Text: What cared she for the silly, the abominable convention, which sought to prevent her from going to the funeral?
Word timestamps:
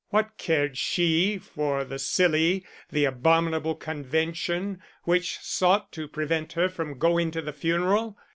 What 0.09 0.35
cared 0.39 0.79
she 0.79 1.37
for 1.37 1.83
the 1.85 1.99
silly, 1.99 2.65
the 2.91 3.05
abominable 3.05 3.75
convention, 3.75 4.81
which 5.03 5.37
sought 5.41 5.91
to 5.91 6.07
prevent 6.07 6.53
her 6.53 6.69
from 6.69 6.97
going 6.97 7.29
to 7.29 7.41
the 7.43 7.53
funeral? 7.53 8.17